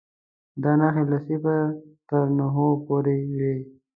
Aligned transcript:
دا 0.61 0.71
نښې 0.79 1.03
له 1.11 1.17
صفر 1.27 1.61
تر 2.09 2.23
نهو 2.37 2.67
پورې 2.85 3.17
وې. 3.37 3.55